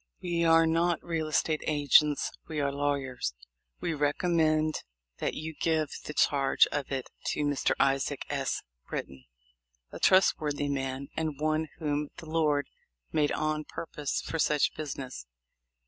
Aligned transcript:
We 0.19 0.43
are 0.43 0.65
not 0.65 1.03
real 1.03 1.27
estate 1.27 1.61
agents, 1.67 2.31
we 2.47 2.59
are 2.59 2.71
lawyers. 2.71 3.35
We 3.79 3.93
recommend 3.93 4.81
that 5.19 5.35
you 5.35 5.53
give 5.61 5.89
the 6.05 6.15
charge 6.15 6.65
of 6.71 6.91
it 6.91 7.11
to 7.27 7.41
Mr. 7.41 7.75
Isaac 7.79 8.25
S. 8.27 8.63
Britton, 8.87 9.25
a 9.91 9.99
trustworthy 9.99 10.69
man, 10.69 11.09
and 11.15 11.39
one 11.39 11.67
whom 11.77 12.09
the 12.17 12.25
Lord 12.27 12.65
made 13.11 13.31
on 13.33 13.63
purpose 13.63 14.23
for 14.23 14.39
such 14.39 14.73
business." 14.75 15.27